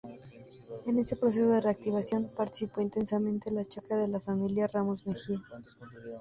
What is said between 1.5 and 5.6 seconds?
de reactivación participó intensamente la chacra de la familia Ramos Mejía.